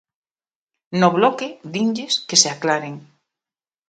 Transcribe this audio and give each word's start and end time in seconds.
No 1.01 1.09
Bloque 1.17 1.49
dinlles 1.75 2.17
que 2.27 2.37
se 2.41 2.49
aclaren. 2.55 2.95